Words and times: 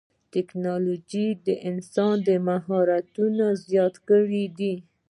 ټکنالوجي 0.33 1.27
د 1.45 1.47
انسان 1.69 2.17
مهارتونه 2.49 3.45
زیات 3.67 3.95
کړي 4.09 4.45
دي. 4.57 4.75